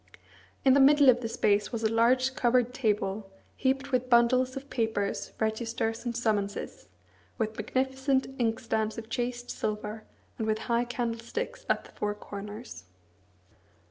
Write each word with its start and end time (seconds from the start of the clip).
In 0.65 0.73
the 0.73 0.79
middle 0.79 1.09
of 1.09 1.21
the 1.21 1.29
space 1.29 1.71
was 1.71 1.83
a 1.83 1.93
large 1.93 2.33
covered 2.33 2.73
table, 2.73 3.29
heaped 3.55 3.91
with 3.91 4.09
bundles 4.09 4.57
of 4.57 4.67
papers, 4.71 5.31
registers, 5.39 6.05
and 6.05 6.17
summonses, 6.17 6.87
with 7.37 7.55
magnificent 7.55 8.25
inkstands 8.39 8.97
of 8.97 9.09
chased 9.11 9.51
silver, 9.51 10.03
and 10.39 10.47
with 10.47 10.57
high 10.65 10.85
candlesticks 10.85 11.67
at 11.69 11.83
the 11.85 11.91
four 11.91 12.15
corners. 12.15 12.85